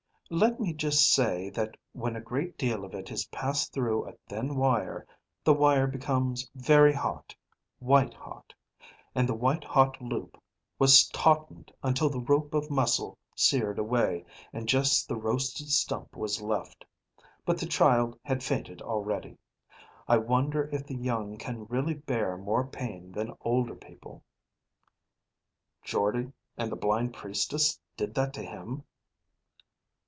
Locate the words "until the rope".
11.83-12.53